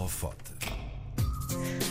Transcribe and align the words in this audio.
holofote. 0.00 0.50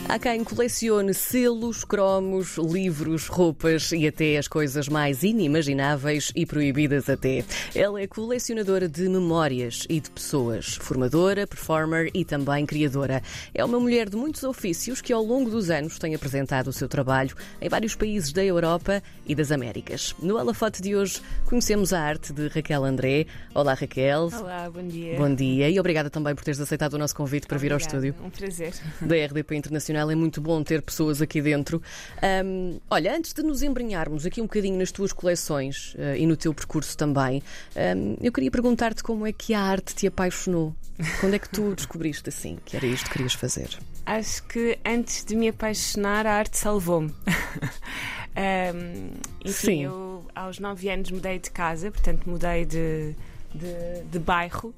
Há 0.07 0.17
quem 0.17 0.43
colecione 0.43 1.13
selos, 1.13 1.83
cromos, 1.83 2.57
livros, 2.57 3.27
roupas 3.27 3.91
e 3.91 4.07
até 4.07 4.37
as 4.39 4.47
coisas 4.47 4.89
mais 4.89 5.21
inimagináveis 5.21 6.31
e 6.35 6.47
proibidas 6.47 7.07
até. 7.07 7.45
Ela 7.75 8.01
é 8.01 8.07
colecionadora 8.07 8.89
de 8.89 9.07
memórias 9.07 9.85
e 9.87 9.99
de 9.99 10.09
pessoas, 10.09 10.75
formadora, 10.81 11.45
performer 11.45 12.09
e 12.15 12.25
também 12.25 12.65
criadora. 12.65 13.21
É 13.53 13.63
uma 13.63 13.79
mulher 13.79 14.09
de 14.09 14.15
muitos 14.15 14.41
ofícios 14.43 14.99
que 14.99 15.13
ao 15.13 15.23
longo 15.23 15.51
dos 15.51 15.69
anos 15.69 15.99
tem 15.99 16.15
apresentado 16.15 16.69
o 16.69 16.73
seu 16.73 16.87
trabalho 16.87 17.35
em 17.61 17.69
vários 17.69 17.93
países 17.93 18.33
da 18.33 18.43
Europa 18.43 19.03
e 19.27 19.35
das 19.35 19.51
Américas. 19.51 20.15
No 20.19 20.39
Alafote 20.39 20.81
de 20.81 20.95
hoje 20.95 21.21
conhecemos 21.45 21.93
a 21.93 22.01
arte 22.01 22.33
de 22.33 22.47
Raquel 22.47 22.83
André. 22.83 23.27
Olá 23.53 23.75
Raquel. 23.75 24.31
Olá, 24.39 24.67
bom 24.71 24.87
dia. 24.87 25.15
Bom 25.17 25.35
dia 25.35 25.69
e 25.69 25.79
obrigada 25.79 26.09
também 26.09 26.33
por 26.33 26.43
teres 26.43 26.59
aceitado 26.59 26.93
o 26.93 26.97
nosso 26.97 27.15
convite 27.15 27.45
para 27.45 27.59
vir 27.59 27.71
ao 27.71 27.77
Obrigada, 27.77 28.07
estúdio 28.07 28.25
Um 28.25 28.31
prazer. 28.31 28.73
da 29.01 29.15
RDP 29.15 29.48
Internacional. 29.55 30.09
É 30.09 30.15
muito 30.15 30.41
bom 30.41 30.63
ter 30.63 30.81
pessoas 30.81 31.21
aqui 31.21 31.41
dentro. 31.41 31.81
Ahm, 32.21 32.79
olha, 32.89 33.15
antes 33.15 33.33
de 33.33 33.43
nos 33.43 33.63
embrenharmos 33.63 34.25
aqui 34.25 34.41
um 34.41 34.45
bocadinho 34.45 34.77
nas 34.77 34.91
tuas 34.91 35.13
coleções 35.13 35.95
eh, 35.97 36.19
e 36.19 36.25
no 36.25 36.35
teu 36.35 36.53
percurso 36.53 36.97
também, 36.97 37.41
ahm, 37.75 38.15
eu 38.21 38.31
queria 38.31 38.51
perguntar-te 38.51 39.03
como 39.03 39.25
é 39.25 39.31
que 39.31 39.53
a 39.53 39.61
arte 39.61 39.95
te 39.95 40.07
apaixonou. 40.07 40.75
Quando 41.19 41.33
é 41.33 41.39
que 41.39 41.49
tu 41.49 41.73
descobriste 41.75 42.29
assim 42.29 42.57
que 42.65 42.75
era 42.75 42.85
isto 42.85 43.05
que 43.05 43.13
querias 43.13 43.33
fazer? 43.33 43.69
Acho 44.05 44.43
que 44.43 44.77
antes 44.85 45.23
de 45.23 45.35
me 45.35 45.49
apaixonar, 45.49 46.25
a 46.25 46.33
arte 46.33 46.57
salvou-me. 46.57 47.13
Ahm, 48.35 49.11
enfim, 49.43 49.51
Sim. 49.51 49.83
eu 49.83 50.25
aos 50.33 50.59
9 50.59 50.89
anos 50.89 51.11
mudei 51.11 51.39
de 51.39 51.51
casa, 51.51 51.91
portanto 51.91 52.29
mudei 52.29 52.63
de, 52.65 53.13
de, 53.53 54.03
de 54.09 54.19
bairro. 54.19 54.73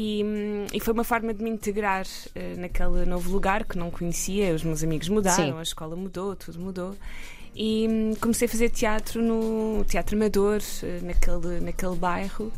E, 0.00 0.22
hum, 0.22 0.66
e 0.72 0.78
foi 0.78 0.94
uma 0.94 1.02
forma 1.02 1.34
de 1.34 1.42
me 1.42 1.50
integrar 1.50 2.06
eh, 2.32 2.54
naquele 2.56 3.04
novo 3.04 3.28
lugar 3.32 3.64
que 3.64 3.76
não 3.76 3.90
conhecia. 3.90 4.54
Os 4.54 4.62
meus 4.62 4.84
amigos 4.84 5.08
mudaram, 5.08 5.54
Sim. 5.54 5.58
a 5.58 5.62
escola 5.62 5.96
mudou, 5.96 6.36
tudo 6.36 6.60
mudou. 6.60 6.94
E 7.52 7.88
hum, 7.90 8.14
comecei 8.20 8.46
a 8.46 8.48
fazer 8.48 8.70
teatro 8.70 9.20
no 9.20 9.84
Teatro 9.86 10.14
Amador, 10.14 10.60
eh, 10.84 11.00
naquele, 11.02 11.58
naquele 11.58 11.96
bairro. 11.96 12.52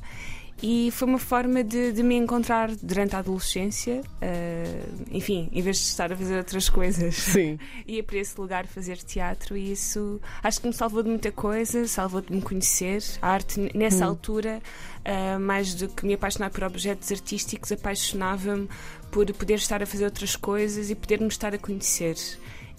E 0.62 0.90
foi 0.90 1.08
uma 1.08 1.18
forma 1.18 1.64
de, 1.64 1.92
de 1.92 2.02
me 2.02 2.14
encontrar 2.16 2.70
durante 2.82 3.16
a 3.16 3.20
adolescência. 3.20 4.02
eh, 4.20 4.82
enfim, 5.10 5.48
em 5.52 5.62
vez 5.62 5.78
de 5.78 5.84
estar 5.84 6.12
a 6.12 6.16
fazer 6.16 6.36
outras 6.36 6.68
coisas, 6.68 7.14
Sim. 7.14 7.58
ia 7.86 8.02
para 8.02 8.18
esse 8.18 8.38
lugar 8.38 8.66
fazer 8.66 8.98
teatro 8.98 9.56
e 9.56 9.72
isso 9.72 10.20
acho 10.42 10.60
que 10.60 10.66
me 10.66 10.74
salvou 10.74 11.02
de 11.02 11.08
muita 11.08 11.32
coisa, 11.32 11.86
salvou 11.86 12.20
de 12.20 12.32
me 12.32 12.42
conhecer. 12.42 13.02
A 13.22 13.28
arte, 13.28 13.70
nessa 13.74 14.04
altura, 14.04 14.60
ah, 15.04 15.38
mais 15.38 15.74
do 15.74 15.88
que 15.88 16.04
me 16.04 16.14
apaixonar 16.14 16.50
por 16.50 16.64
objetos 16.64 17.10
artísticos, 17.10 17.72
apaixonava-me 17.72 18.68
por 19.10 19.26
poder 19.32 19.54
estar 19.54 19.82
a 19.82 19.86
fazer 19.86 20.04
outras 20.04 20.36
coisas 20.36 20.90
e 20.90 20.94
poder 20.94 21.20
me 21.20 21.28
estar 21.28 21.54
a 21.54 21.58
conhecer. 21.58 22.16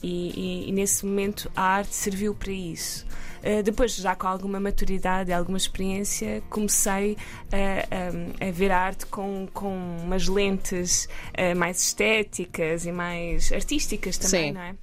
E, 0.03 0.29
e- 0.65 0.69
e 0.69 0.71
nesse 0.71 1.05
momento 1.05 1.51
a 1.55 1.61
arte 1.61 1.93
serviu 1.95 2.33
para 2.33 2.51
isso. 2.51 3.05
Ah, 3.43 3.61
depois, 3.63 3.95
já 3.95 4.15
com 4.15 4.27
alguma 4.27 4.59
maturidade 4.59 5.31
e 5.31 5.33
alguma 5.33 5.57
experiência, 5.57 6.43
comecei 6.49 7.17
a, 7.51 8.45
a- 8.45 8.47
a 8.47 8.51
ver 8.51 8.71
a 8.71 8.79
arte 8.79 9.05
com, 9.07 9.47
com 9.53 9.75
umas 10.03 10.27
lentes 10.27 11.07
ah, 11.35 11.55
mais 11.55 11.81
estéticas 11.81 12.85
e 12.85 12.91
mais 12.91 13.51
artísticas 13.51 14.17
também, 14.17 14.47
Sim. 14.47 14.51
não 14.53 14.61
é? 14.61 14.75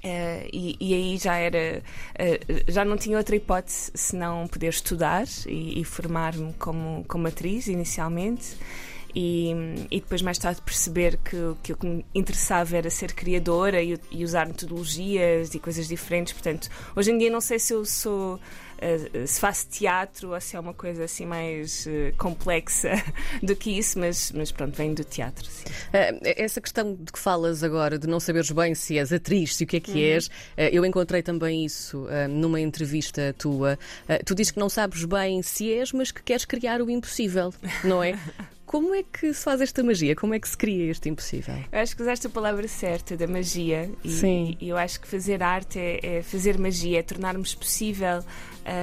Eh, 0.00 0.48
e, 0.52 0.76
e 0.80 0.94
aí 0.94 1.16
já 1.18 1.34
era 1.34 1.82
eh, 2.16 2.40
já 2.68 2.84
não 2.84 2.96
tinha 2.96 3.18
outra 3.18 3.34
hipótese 3.34 3.90
senão 3.96 4.46
poder 4.46 4.68
estudar 4.68 5.26
e, 5.44 5.80
e 5.80 5.84
formar-me 5.84 6.52
como, 6.52 7.04
como 7.08 7.26
atriz 7.26 7.66
inicialmente 7.66 8.56
e, 9.14 9.50
e 9.90 10.00
depois 10.00 10.22
mais 10.22 10.38
tarde 10.38 10.60
perceber 10.62 11.16
que, 11.18 11.36
o- 11.36 11.56
que 11.62 11.72
o 11.72 11.76
que 11.76 11.86
me 11.86 12.04
interessava 12.14 12.76
era 12.76 12.90
ser 12.90 13.12
criadora 13.12 13.82
e, 13.82 13.98
e 14.10 14.24
usar 14.24 14.46
metodologias 14.46 15.54
e 15.54 15.58
coisas 15.58 15.88
diferentes. 15.88 16.32
Portanto 16.32 16.68
hoje 16.96 17.10
em 17.10 17.18
dia 17.18 17.30
não 17.30 17.40
sei 17.40 17.58
se 17.58 17.72
eu 17.72 17.84
sou 17.84 18.38
eh, 18.80 19.26
se 19.26 19.40
faço 19.40 19.68
teatro 19.68 20.32
ou 20.32 20.40
se 20.40 20.56
é 20.56 20.60
uma 20.60 20.74
coisa 20.74 21.04
assim 21.04 21.26
mais 21.26 21.86
eh, 21.86 22.12
complexa 22.16 22.92
do 23.42 23.56
que 23.56 23.76
isso 23.76 23.98
mas, 23.98 24.32
mas 24.32 24.52
pronto 24.52 24.76
vem 24.76 24.94
do 24.94 25.04
teatro. 25.04 25.48
Ah, 25.92 26.16
essa 26.22 26.60
questão 26.60 26.94
de 26.94 27.12
que 27.12 27.18
falas 27.18 27.64
agora, 27.64 27.98
de 27.98 28.06
não 28.06 28.20
saberes 28.20 28.50
bem 28.50 28.74
se 28.74 28.98
és 28.98 29.12
atriz, 29.12 29.56
se 29.56 29.64
o 29.64 29.66
que 29.66 29.76
é 29.76 29.80
que 29.80 30.04
és, 30.04 30.30
ah, 30.56 30.62
eu 30.70 30.84
encontrei 30.84 31.22
também 31.22 31.64
isso 31.64 32.06
numa 32.30 32.60
entrevista 32.60 33.34
tua. 33.36 33.78
Tu 34.24 34.34
dizes 34.34 34.52
que 34.52 34.58
não 34.58 34.68
sabes 34.68 35.04
bem 35.04 35.42
se 35.42 35.72
és, 35.72 35.92
mas 35.92 36.10
que 36.10 36.22
queres 36.22 36.44
criar 36.44 36.80
o 36.80 36.90
impossível, 36.90 37.52
não 37.84 38.02
é? 38.02 38.18
Como 38.68 38.94
é 38.94 39.02
que 39.02 39.32
se 39.32 39.42
faz 39.42 39.62
esta 39.62 39.82
magia? 39.82 40.14
Como 40.14 40.34
é 40.34 40.38
que 40.38 40.46
se 40.46 40.54
cria 40.54 40.90
este 40.90 41.08
impossível? 41.08 41.54
Eu 41.72 41.78
acho 41.78 41.96
que 41.96 42.02
usaste 42.02 42.26
a 42.26 42.30
palavra 42.30 42.68
certa, 42.68 43.16
da 43.16 43.26
magia. 43.26 43.90
E, 44.04 44.10
Sim. 44.10 44.58
e 44.60 44.68
eu 44.68 44.76
acho 44.76 45.00
que 45.00 45.08
fazer 45.08 45.42
arte 45.42 45.78
é, 45.78 46.18
é 46.18 46.22
fazer 46.22 46.58
magia, 46.58 46.98
é 46.98 47.02
tornarmos 47.02 47.54
possível 47.54 48.22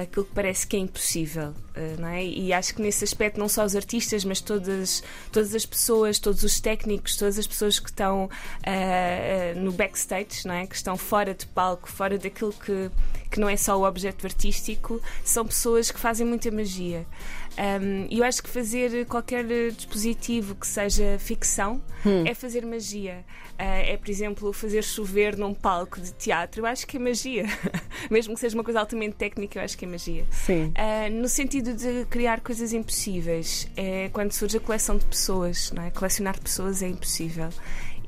aquilo 0.02 0.24
que 0.24 0.34
parece 0.34 0.66
que 0.66 0.76
é 0.76 0.80
impossível. 0.80 1.54
ah, 1.74 1.96
não 1.98 2.08
é? 2.08 2.24
E 2.24 2.52
acho 2.52 2.74
que 2.74 2.82
nesse 2.82 3.04
aspecto, 3.04 3.38
não 3.38 3.48
só 3.48 3.64
os 3.64 3.76
artistas, 3.76 4.24
mas 4.24 4.40
todas, 4.40 5.02
todas 5.30 5.54
as 5.54 5.64
pessoas, 5.64 6.18
todos 6.18 6.42
os 6.42 6.60
técnicos, 6.60 7.16
todas 7.16 7.38
as 7.38 7.46
pessoas 7.46 7.78
que 7.78 7.90
estão 7.90 8.28
ah, 8.64 9.54
no 9.56 9.72
backstage, 9.72 10.46
não 10.46 10.54
é? 10.54 10.66
que 10.66 10.74
estão 10.74 10.96
fora 10.96 11.34
de 11.34 11.46
palco, 11.46 11.88
fora 11.88 12.18
daquilo 12.18 12.52
que, 12.52 12.90
que 13.30 13.38
não 13.40 13.48
é 13.48 13.56
só 13.56 13.78
o 13.78 13.86
objeto 13.86 14.26
artístico, 14.26 15.00
são 15.24 15.46
pessoas 15.46 15.90
que 15.90 16.00
fazem 16.00 16.26
muita 16.26 16.50
magia. 16.50 17.06
Um, 17.58 18.06
E 18.10 18.18
eu 18.18 18.24
acho 18.24 18.42
que 18.42 18.48
fazer 18.50 19.06
qualquer 19.06 19.44
dispositivo 19.72 20.54
que 20.54 20.66
seja 20.66 21.18
ficção 21.18 21.80
é 22.26 22.34
fazer 22.34 22.64
magia. 22.64 23.24
Ah, 23.58 23.64
é, 23.64 23.96
por 23.96 24.10
exemplo, 24.10 24.52
fazer 24.52 24.84
chover 24.84 25.36
num 25.36 25.54
palco 25.54 26.00
de 26.00 26.12
teatro. 26.12 26.60
Eu 26.60 26.66
acho 26.66 26.86
que 26.86 26.98
é 26.98 27.00
magia. 27.00 27.44
Mesmo 28.10 28.34
que 28.34 28.40
seja 28.40 28.54
uma 28.54 28.62
coisa 28.62 28.80
altamente 28.80 29.16
técnica, 29.16 29.58
eu 29.58 29.64
acho 29.64 29.76
que 29.78 29.84
é 29.84 29.88
magia. 29.88 30.26
Sim. 30.30 30.72
Ah, 30.74 31.08
no 31.10 31.28
sentido 31.28 31.72
de 31.74 32.04
criar 32.10 32.40
coisas 32.40 32.72
impossíveis, 32.72 33.68
é 33.76 34.10
quando 34.12 34.32
surge 34.32 34.58
a 34.58 34.60
coleção 34.60 34.96
de 34.98 35.06
pessoas, 35.06 35.72
não 35.72 35.82
é? 35.82 35.90
Colecionar 35.90 36.38
pessoas 36.38 36.82
é 36.82 36.88
impossível. 36.88 37.48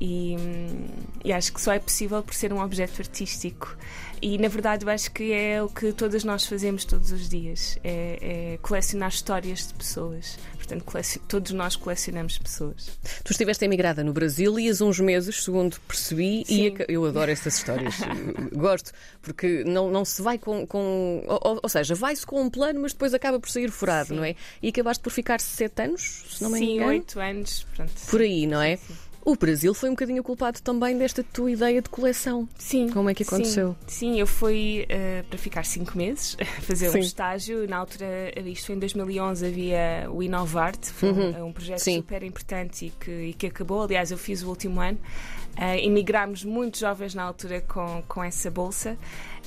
E, 0.01 0.35
hum, 0.39 0.87
e 1.25 1.33
acho 1.33 1.51
que 1.53 1.59
só 1.61 1.73
é 1.73 1.79
possível 1.79 2.23
por 2.23 2.33
ser 2.33 2.53
um 2.53 2.61
objeto 2.61 3.01
artístico. 3.01 3.75
E 4.21 4.37
na 4.37 4.47
verdade 4.49 4.85
eu 4.85 4.89
acho 4.89 5.11
que 5.11 5.31
é 5.31 5.61
o 5.63 5.69
que 5.69 5.93
todas 5.93 6.23
nós 6.25 6.45
fazemos 6.45 6.83
todos 6.85 7.11
os 7.11 7.27
dias: 7.29 7.77
é, 7.83 8.53
é 8.53 8.57
colecionar 8.61 9.09
histórias 9.09 9.67
de 9.67 9.73
pessoas. 9.73 10.37
Portanto, 10.57 10.85
todos 11.27 11.51
nós 11.51 11.75
colecionamos 11.75 12.37
pessoas. 12.37 12.91
Tu 13.23 13.31
estiveste 13.31 13.65
emigrada 13.65 14.03
no 14.03 14.13
Brasil 14.13 14.59
e 14.59 14.69
há 14.69 14.83
uns 14.83 14.99
meses, 14.99 15.43
segundo 15.43 15.79
percebi, 15.87 16.41
e 16.43 16.45
Sim. 16.45 16.67
aca- 16.67 16.85
eu 16.87 17.03
adoro 17.05 17.31
essas 17.31 17.57
histórias. 17.57 17.95
Gosto, 18.53 18.91
porque 19.21 19.63
não, 19.65 19.89
não 19.89 20.05
se 20.05 20.21
vai 20.21 20.37
com. 20.37 20.67
com- 20.67 21.23
ou, 21.27 21.59
ou 21.63 21.69
seja, 21.69 21.95
vai-se 21.95 22.23
com 22.25 22.39
um 22.41 22.49
plano, 22.51 22.81
mas 22.81 22.93
depois 22.93 23.13
acaba 23.15 23.39
por 23.39 23.49
sair 23.49 23.71
furado, 23.71 24.09
Sim. 24.09 24.15
não 24.17 24.23
é? 24.23 24.35
E 24.61 24.69
acabaste 24.69 25.01
por 25.01 25.09
ficar 25.11 25.41
sete 25.41 25.81
anos, 25.81 26.25
se 26.29 26.43
não 26.43 26.51
me 26.51 26.59
Sim, 26.59 26.73
engano. 26.75 26.89
oito 26.91 27.19
anos. 27.19 27.65
Pronto. 27.75 27.91
Por 28.07 28.21
aí, 28.21 28.45
não 28.45 28.61
é? 28.61 28.75
Sim, 28.77 28.83
sim. 28.87 29.08
O 29.31 29.35
Brasil 29.35 29.75
foi 29.75 29.89
um 29.89 29.93
bocadinho 29.93 30.23
culpado 30.23 30.59
também 30.59 30.97
desta 30.97 31.23
tua 31.23 31.51
ideia 31.51 31.81
de 31.83 31.87
coleção. 31.89 32.49
Sim. 32.57 32.89
Como 32.89 33.09
é 33.11 33.13
que 33.13 33.21
aconteceu? 33.21 33.75
Sim, 33.85 34.13
sim 34.13 34.19
eu 34.19 34.25
fui 34.25 34.85
eh, 34.89 35.23
para 35.29 35.37
ficar 35.37 35.63
cinco 35.65 35.95
meses, 35.95 36.35
fazer 36.61 36.89
Sim. 36.89 36.97
um 36.97 37.01
estágio. 37.01 37.67
Na 37.69 37.77
altura, 37.77 38.07
isto 38.45 38.65
foi 38.65 38.75
em 38.75 38.79
2011, 38.79 39.45
havia 39.45 40.07
o 40.11 40.23
Inovarte, 40.23 40.89
foi 40.89 41.11
um- 41.11 41.45
um 41.47 41.53
projeto 41.53 41.77
Uhum. 41.77 41.83
Sim. 41.83 41.95
super 41.97 42.23
importante 42.23 42.87
e 42.87 42.89
que, 42.89 43.11
e 43.11 43.33
que 43.33 43.45
acabou. 43.47 43.83
Aliás, 43.83 44.09
eu 44.09 44.17
fiz 44.17 44.41
o 44.41 44.49
último 44.49 44.81
ano. 44.81 44.97
Eh, 45.57 45.85
emigrámos 45.85 46.43
muito 46.43 46.79
jovens 46.79 47.13
na 47.13 47.23
altura 47.23 47.61
com, 47.61 48.01
com 48.07 48.23
essa 48.23 48.49
bolsa. 48.49 48.97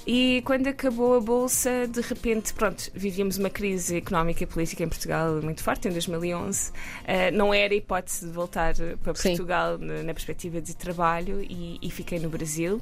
E 0.07 0.43
quando 0.45 0.67
acabou 0.67 1.15
a 1.17 1.21
bolsa, 1.21 1.87
de 1.87 2.01
repente, 2.01 2.53
pronto, 2.53 2.91
vivíamos 2.93 3.39
uma 3.39 3.49
crise 3.49 3.97
económica 3.97 4.43
e 4.43 4.47
política 4.47 4.83
em 4.83 4.89
Portugal 4.89 5.41
muito 5.41 5.63
forte 5.63 5.89
em 5.89 5.93
2011. 5.93 6.73
Eh, 7.07 7.31
não 7.31 7.55
era 7.55 7.75
hipótese 7.75 8.27
de 8.27 8.33
voltar 8.33 8.75
para 9.03 9.15
Sim. 9.15 9.31
Portugal 9.31 9.79
na, 9.79 10.03
na 10.03 10.13
perspectiva 10.13 10.61
de 10.61 10.75
trabalho 10.77 11.41
e, 11.41 11.79
e 11.81 11.91
fiquei 11.91 12.19
no 12.19 12.29
Brasil. 12.29 12.81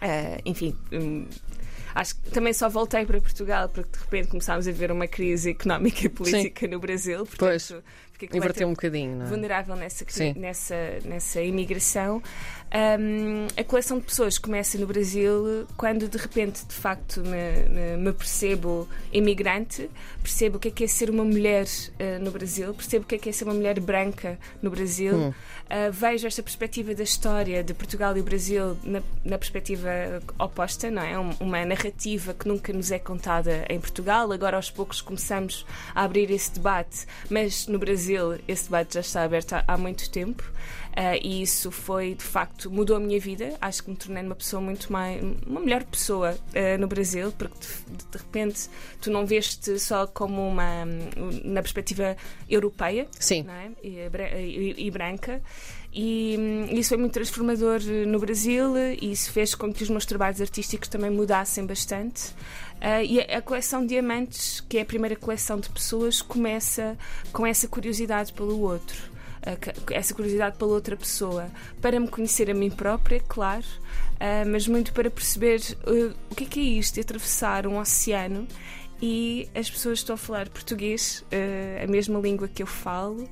Eh, 0.00 0.40
enfim, 0.44 0.76
hum, 0.92 1.26
acho 1.94 2.16
que 2.16 2.30
também 2.30 2.52
só 2.52 2.68
voltei 2.68 3.06
para 3.06 3.20
Portugal 3.20 3.68
porque 3.68 3.90
de 3.90 4.04
repente 4.04 4.28
começámos 4.28 4.68
a 4.68 4.72
ver 4.72 4.92
uma 4.92 5.06
crise 5.06 5.50
económica 5.50 6.04
e 6.04 6.08
política 6.08 6.68
no 6.68 6.78
Brasil. 6.78 7.24
Portanto, 7.24 7.38
Pois. 7.38 7.74
Fiquei 8.18 8.38
Inverteu 8.38 8.66
um 8.66 8.72
bocadinho, 8.72 9.16
não 9.16 9.26
é? 9.26 9.28
vulnerável 9.28 9.76
nessa, 9.76 10.04
nessa, 10.36 10.74
nessa 11.04 11.42
imigração. 11.42 12.22
Um, 12.74 13.46
a 13.56 13.62
coleção 13.64 13.98
de 13.98 14.04
pessoas 14.04 14.38
começa 14.38 14.76
no 14.76 14.86
Brasil 14.88 15.66
quando 15.76 16.08
de 16.08 16.18
repente, 16.18 16.64
de 16.66 16.74
facto, 16.74 17.20
me, 17.20 17.68
me- 17.68 17.96
me 17.96 18.12
percebo 18.12 18.88
imigrante, 19.12 19.88
percebo 20.20 20.56
o 20.56 20.60
que 20.60 20.68
é 20.68 20.70
que 20.72 20.84
é 20.84 20.86
ser 20.88 21.08
uma 21.08 21.24
mulher 21.24 21.64
uh, 21.64 22.22
no 22.22 22.30
Brasil, 22.32 22.74
percebo 22.74 23.04
o 23.04 23.08
que 23.08 23.14
é 23.14 23.18
que 23.18 23.28
é 23.28 23.32
ser 23.32 23.44
uma 23.44 23.54
mulher 23.54 23.78
branca 23.80 24.36
no 24.60 24.68
Brasil, 24.70 25.14
Hum. 25.16 25.28
uh, 25.28 25.92
vejo 25.92 26.26
esta 26.26 26.42
perspectiva 26.42 26.92
da 26.94 27.04
história 27.04 27.62
de 27.62 27.72
Portugal 27.72 28.16
e 28.16 28.20
o 28.20 28.24
Brasil 28.24 28.76
na, 28.82 29.00
na 29.24 29.38
perspectiva 29.38 29.88
oposta, 30.38 30.90
não 30.90 31.02
é? 31.02 31.16
Um- 31.18 31.36
uma 31.40 31.64
narrativa 31.64 32.34
que 32.34 32.48
nunca 32.48 32.72
nos 32.72 32.90
é 32.90 32.98
contada 32.98 33.64
em 33.70 33.78
Portugal. 33.80 34.32
Agora, 34.32 34.56
aos 34.56 34.70
poucos, 34.70 35.00
começamos 35.00 35.64
a 35.94 36.02
abrir 36.02 36.30
esse 36.32 36.50
debate, 36.52 37.06
mas 37.30 37.68
no 37.68 37.78
Brasil 37.78 38.38
esse 38.48 38.64
debate 38.64 38.94
já 38.94 39.00
está 39.00 39.22
aberto 39.22 39.52
há, 39.54 39.64
há 39.68 39.78
muito 39.78 40.10
tempo. 40.10 40.42
E 41.22 41.42
isso 41.42 41.70
foi, 41.70 42.14
de 42.14 42.24
facto, 42.24 42.70
mudou 42.70 42.96
a 42.96 43.00
minha 43.00 43.20
vida. 43.20 43.54
Acho 43.60 43.84
que 43.84 43.90
me 43.90 43.96
tornei 43.96 44.22
uma 44.22 44.34
pessoa 44.34 44.60
muito 44.60 44.92
mais. 44.92 45.22
uma 45.46 45.60
melhor 45.60 45.84
pessoa 45.84 46.36
no 46.78 46.86
Brasil, 46.86 47.32
porque 47.32 47.58
de, 47.86 48.04
de 48.10 48.18
repente 48.18 48.68
tu 49.00 49.10
não 49.10 49.26
vês-te 49.26 49.78
só 49.78 50.06
como 50.06 50.46
uma. 50.46 50.84
na 51.44 51.60
perspectiva 51.62 52.16
europeia 52.48 53.06
Sim. 53.18 53.46
É? 53.48 53.70
E, 53.82 53.98
e, 53.98 54.86
e, 54.86 54.90
branca. 54.90 55.42
E 55.92 56.36
hum, 56.38 56.66
isso 56.72 56.90
foi 56.90 56.98
muito 56.98 57.12
transformador 57.12 57.80
no 58.06 58.18
Brasil 58.18 58.76
e 59.00 59.12
isso 59.12 59.32
fez 59.32 59.54
com 59.54 59.72
que 59.72 59.82
os 59.82 59.88
meus 59.88 60.04
trabalhos 60.04 60.40
artísticos 60.40 60.88
também 60.88 61.10
mudassem 61.10 61.64
bastante. 61.64 62.30
Uh, 62.76 63.02
e 63.02 63.20
a, 63.20 63.38
a, 63.38 63.42
coleção 63.42 63.86
Diamantes, 63.86 64.60
que 64.60 64.76
é 64.76 64.82
a 64.82 64.84
primeira 64.84 65.16
coleção 65.16 65.58
de 65.58 65.70
pessoas, 65.70 66.20
começa 66.20 66.98
com 67.32 67.46
essa 67.46 67.66
curiosidade 67.66 68.32
pelo 68.34 68.60
outro, 68.60 69.10
uh, 69.10 69.15
essa 69.90 70.14
curiosidade 70.14 70.56
pela 70.56 70.72
outra 70.72 70.96
pessoa, 70.96 71.50
para 71.80 71.98
me 72.00 72.08
conhecer 72.08 72.50
a 72.50 72.54
mim 72.54 72.70
própria, 72.70 73.20
claro, 73.20 73.64
uh, 74.14 74.48
mas 74.50 74.66
muito 74.66 74.92
para 74.92 75.10
perceber 75.10 75.60
o 76.30 76.34
que 76.34 76.44
é, 76.44 76.46
que 76.46 76.60
é 76.60 76.62
isto 76.62 76.94
de 76.94 77.00
atravessar 77.00 77.66
um 77.66 77.78
oceano 77.78 78.46
e 79.00 79.48
as 79.54 79.70
pessoas 79.70 79.98
estão 79.98 80.14
a 80.14 80.16
falar 80.16 80.48
português, 80.48 81.22
a 81.82 81.86
mesma 81.86 82.18
língua 82.18 82.48
que 82.48 82.62
eu 82.62 82.66
falo. 82.66 83.28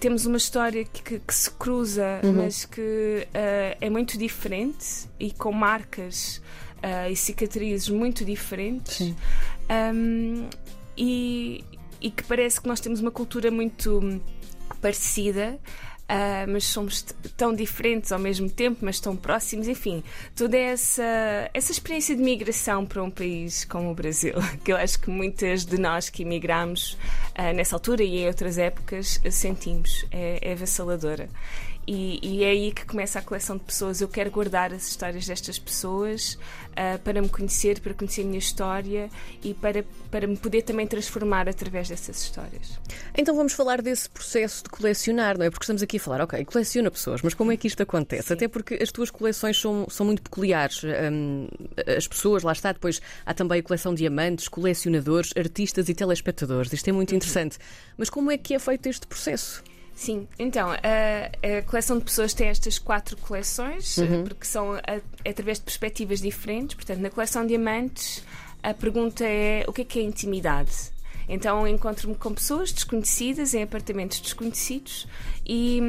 Temos 0.00 0.24
uma 0.24 0.38
história 0.38 0.82
que, 0.82 1.02
que, 1.02 1.18
que 1.18 1.34
se 1.34 1.50
cruza, 1.50 2.20
uhum. 2.24 2.32
mas 2.32 2.64
que 2.64 3.28
é 3.34 3.90
muito 3.90 4.16
diferente 4.16 5.06
e 5.20 5.30
com 5.30 5.52
marcas 5.52 6.40
uh, 6.78 7.10
e 7.10 7.16
cicatrizes 7.16 7.88
muito 7.88 8.24
diferentes. 8.24 9.14
Um, 9.70 10.48
e, 10.96 11.64
e 12.00 12.10
que 12.10 12.24
parece 12.24 12.60
que 12.60 12.68
nós 12.68 12.80
temos 12.80 13.00
uma 13.00 13.10
cultura 13.10 13.50
muito 13.50 14.20
parecida. 14.80 15.58
Uh, 16.10 16.50
mas 16.50 16.64
somos 16.64 17.02
tão 17.36 17.54
diferentes 17.54 18.12
ao 18.12 18.18
mesmo 18.18 18.48
tempo, 18.48 18.78
mas 18.80 18.98
tão 18.98 19.14
próximos, 19.14 19.68
enfim, 19.68 20.02
toda 20.34 20.56
essa, 20.56 21.02
essa 21.52 21.70
experiência 21.70 22.16
de 22.16 22.22
migração 22.22 22.86
para 22.86 23.02
um 23.02 23.10
país 23.10 23.66
como 23.66 23.90
o 23.90 23.94
Brasil, 23.94 24.32
que 24.64 24.72
eu 24.72 24.76
acho 24.78 24.98
que 24.98 25.10
muitas 25.10 25.66
de 25.66 25.78
nós 25.78 26.08
que 26.08 26.22
emigramos 26.22 26.96
uh, 27.38 27.54
nessa 27.54 27.76
altura 27.76 28.02
e 28.02 28.22
em 28.22 28.26
outras 28.26 28.56
épocas 28.56 29.20
sentimos, 29.30 30.06
é, 30.10 30.38
é 30.40 30.52
avassaladora. 30.52 31.28
E, 31.90 32.20
e, 32.22 32.44
é 32.44 32.50
aí 32.50 32.70
que 32.70 32.84
começa 32.84 33.18
a 33.18 33.22
coleção 33.22 33.56
de 33.56 33.64
pessoas. 33.64 34.02
Eu 34.02 34.08
quero 34.08 34.30
guardar 34.30 34.74
as 34.74 34.86
histórias 34.86 35.26
destas 35.26 35.58
pessoas 35.58 36.34
uh, 36.72 36.98
para 37.02 37.22
me 37.22 37.30
conhecer, 37.30 37.80
para 37.80 37.94
conhecer 37.94 38.20
a 38.20 38.24
minha 38.26 38.38
história 38.38 39.08
e 39.42 39.54
para, 39.54 39.82
para 40.10 40.26
me 40.26 40.36
poder 40.36 40.60
também 40.60 40.86
transformar 40.86 41.48
através 41.48 41.88
dessas 41.88 42.20
histórias. 42.20 42.78
Então 43.16 43.34
vamos 43.34 43.54
falar 43.54 43.80
desse 43.80 44.06
processo 44.10 44.64
de 44.64 44.68
colecionar, 44.68 45.38
não 45.38 45.46
é? 45.46 45.50
Porque 45.50 45.64
estamos 45.64 45.82
aqui 45.82 45.97
a 45.98 46.04
falar, 46.04 46.20
ok, 46.22 46.44
coleciona 46.44 46.90
pessoas, 46.90 47.22
mas 47.22 47.34
como 47.34 47.52
é 47.52 47.56
que 47.56 47.66
isto 47.66 47.82
acontece? 47.82 48.28
Sim. 48.28 48.34
Até 48.34 48.48
porque 48.48 48.78
as 48.82 48.90
tuas 48.90 49.10
coleções 49.10 49.60
são, 49.60 49.86
são 49.90 50.06
muito 50.06 50.22
peculiares. 50.22 50.82
Um, 50.84 51.48
as 51.96 52.08
pessoas, 52.08 52.42
lá 52.42 52.52
está, 52.52 52.72
depois 52.72 53.00
há 53.26 53.34
também 53.34 53.60
a 53.60 53.62
coleção 53.62 53.92
de 53.92 53.98
diamantes, 53.98 54.48
colecionadores, 54.48 55.32
artistas 55.36 55.88
e 55.88 55.94
telespectadores. 55.94 56.72
Isto 56.72 56.88
é 56.88 56.92
muito 56.92 57.10
uhum. 57.10 57.16
interessante. 57.16 57.58
Mas 57.96 58.08
como 58.08 58.30
é 58.30 58.38
que 58.38 58.54
é 58.54 58.58
feito 58.58 58.88
este 58.88 59.06
processo? 59.06 59.62
Sim, 59.94 60.28
então 60.38 60.70
a, 60.70 60.76
a, 60.78 61.62
coleção 61.62 61.98
de 61.98 62.04
pessoas 62.04 62.32
tem 62.32 62.46
estas 62.46 62.78
quatro 62.78 63.16
coleções, 63.16 63.98
uhum. 63.98 64.22
porque 64.22 64.46
são 64.46 64.74
a, 64.74 65.28
através 65.28 65.58
de 65.58 65.64
perspectivas 65.64 66.20
diferentes. 66.20 66.76
Portanto, 66.76 67.00
na 67.00 67.10
coleção 67.10 67.42
de 67.42 67.48
diamantes, 67.48 68.22
a 68.62 68.72
pergunta 68.72 69.24
é 69.24 69.64
o 69.66 69.72
que 69.72 69.82
é 69.82 69.84
que 69.84 69.98
é 69.98 70.02
intimidade? 70.02 70.70
Então 71.28 71.66
encontro-me 71.66 72.14
com 72.14 72.32
pessoas 72.32 72.72
desconhecidas 72.72 73.52
em 73.54 73.62
apartamentos 73.62 74.20
desconhecidos 74.20 75.06
e, 75.46 75.80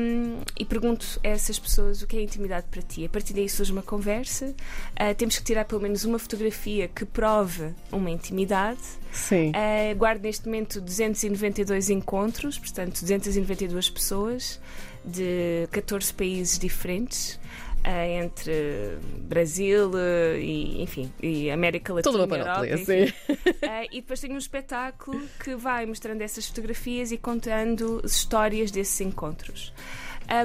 e, 0.57 0.65
pergunto 0.65 1.19
a 1.24 1.27
essas 1.27 1.57
pessoas 1.57 2.01
o 2.01 2.07
que 2.07 2.18
é 2.18 2.21
intimidade 2.21 2.68
para 2.69 2.81
ti. 2.81 3.06
A 3.06 3.09
partir 3.09 3.33
daí 3.33 3.47
surge 3.50 3.71
uma 3.71 3.81
conversa. 3.81 4.47
Uh, 4.47 5.13
temos 5.18 5.38
que 5.38 5.44
tirar 5.44 5.65
pelo 5.65 5.81
menos 5.81 6.06
uma 6.06 6.19
fotografia 6.19 6.88
que 6.88 7.06
prove 7.06 7.74
uma 7.91 8.09
intimidade. 8.09 8.80
Sim. 9.12 9.51
Uh, 9.51 9.95
guardo 9.97 10.21
neste 10.24 10.45
momento 10.45 10.80
292 10.80 11.89
encontros, 11.89 12.57
portanto 12.57 13.01
292 13.01 13.89
pessoas 13.89 14.59
de 15.03 15.68
14 15.71 16.13
países 16.13 16.59
diferentes. 16.59 17.39
Uh, 17.79 18.23
entre 18.23 18.97
Brasil 19.21 19.89
uh, 19.91 20.37
e, 20.37 20.81
enfim, 20.81 21.11
e 21.23 21.49
América 21.49 21.93
Latina. 21.93 22.11
Toda 22.11 22.25
uma 22.25 22.27
panóplia, 22.27 22.77
sim. 22.77 23.05
Uh, 23.05 23.87
e 23.91 24.01
depois 24.01 24.19
tem 24.19 24.33
um 24.33 24.37
espetáculo 24.37 25.21
que 25.41 25.55
vai 25.55 25.85
mostrando 25.85 26.21
essas 26.21 26.45
fotografias 26.47 27.11
e 27.11 27.17
contando 27.17 28.01
histórias 28.03 28.69
desses 28.69 28.99
encontros. 28.99 29.73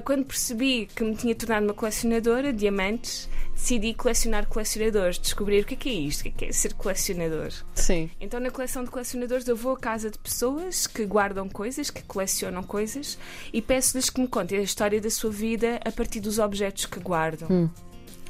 Quando 0.01 0.25
percebi 0.25 0.87
que 0.87 1.05
me 1.05 1.15
tinha 1.15 1.35
tornado 1.35 1.65
uma 1.65 1.75
colecionadora 1.75 2.53
de 2.53 2.61
diamantes, 2.61 3.29
decidi 3.55 3.95
colecionar 3.95 4.47
colecionadores, 4.47 5.19
descobrir 5.19 5.63
o 5.63 5.67
que 5.67 5.75
é, 5.75 5.77
que 5.77 5.89
é 5.89 5.93
isto, 5.93 6.21
o 6.21 6.23
que 6.25 6.29
é, 6.29 6.33
que 6.33 6.45
é 6.47 6.53
ser 6.53 6.75
colecionador. 6.75 7.53
Sim. 7.75 8.11
Então, 8.21 8.41
na 8.41 8.51
coleção 8.51 8.83
de 8.83 8.91
colecionadores, 8.91 9.47
eu 9.47 9.57
vou 9.57 9.73
à 9.73 9.79
casa 9.79 10.11
de 10.11 10.19
pessoas 10.19 10.87
que 10.87 11.05
guardam 11.05 11.49
coisas, 11.49 11.91
que 11.91 12.03
colecionam 12.03 12.63
coisas, 12.63 13.19
e 13.53 13.63
peço-lhes 13.63 14.11
que 14.11 14.21
me 14.21 14.29
contem 14.29 14.59
a 14.59 14.63
história 14.63 15.01
da 15.01 15.11
sua 15.11 15.31
vida 15.31 15.81
a 15.85 15.93
partir 15.93 16.21
dos 16.21 16.39
objetos 16.39 16.87
que 16.87 16.99
guardam. 17.01 17.49
Hum. 17.51 17.71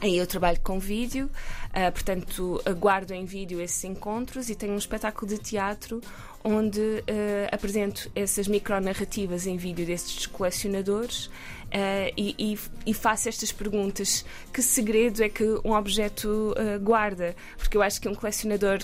Aí 0.01 0.19
eu 0.19 0.27
trabalho 0.27 0.61
com 0.61 0.79
vídeo, 0.79 1.31
uh, 1.71 1.93
portanto, 1.93 2.63
guardo 2.79 3.13
em 3.13 3.25
vídeo 3.25 3.61
esses 3.61 3.83
encontros 3.85 4.51
e 4.51 4.55
tenho 4.55 4.75
um 4.75 4.79
espetáculo 4.79 5.27
de 5.27 5.39
teatro 5.39 6.01
onde 6.43 6.81
uh, 6.81 7.03
apresento 7.51 8.11
essas 8.15 8.47
micronarrativas 8.47 9.47
em 9.47 9.57
vídeo 9.57 9.87
destes 9.87 10.27
colecionadores 10.27 11.31
Uh, 11.75 12.07
e, 12.17 12.37
e, 12.39 12.59
e, 12.87 12.95
faço 12.95 13.29
estas 13.29 13.51
perguntas: 13.51 14.25
que 14.53 14.63
segredo 14.63 15.25
é 15.25 15.29
que 15.29 15.43
um 15.65 15.73
objeto 15.73 16.55
guarda? 16.81 17.35
Porque 17.59 17.77
eu 17.77 17.83
acho 17.83 18.01
que 18.01 18.09
um 18.09 18.15
colecionador, 18.15 18.79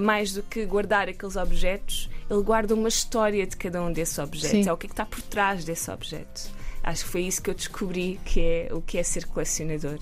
mais 0.00 0.32
do 0.32 0.42
que 0.42 0.64
guardar 0.64 1.10
aqueles 1.10 1.36
objetos, 1.36 2.08
ele 2.30 2.42
guarda 2.42 2.74
uma 2.74 2.88
história 2.88 3.46
de 3.46 3.54
cada 3.54 3.82
um 3.82 3.92
desses 3.92 4.18
objetos. 4.18 4.64
Sim. 4.64 4.66
É 4.66 4.72
o 4.72 4.78
que, 4.78 4.86
é 4.86 4.88
que 4.88 4.94
está 4.94 5.04
por 5.04 5.20
trás 5.20 5.62
desse 5.62 5.90
objeto. 5.90 6.50
Acho 6.86 7.04
que 7.04 7.10
foi 7.10 7.22
isso 7.22 7.42
que 7.42 7.50
eu 7.50 7.54
descobri 7.54 8.20
que 8.24 8.40
é 8.40 8.68
o 8.70 8.80
que 8.80 8.96
é 8.96 9.02
ser 9.02 9.26
colecionador. 9.26 9.98